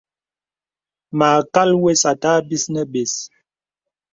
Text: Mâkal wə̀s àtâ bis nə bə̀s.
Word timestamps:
Mâkal 1.17 1.69
wə̀s 1.81 2.01
àtâ 2.11 2.31
bis 2.47 2.63
nə 2.73 2.81
bə̀s. 2.91 3.13